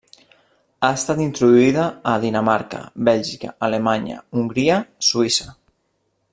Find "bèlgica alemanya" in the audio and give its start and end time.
3.09-4.19